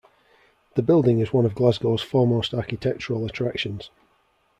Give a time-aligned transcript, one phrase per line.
[0.73, 3.91] The building is one of Glasgow's foremost architectural attractions.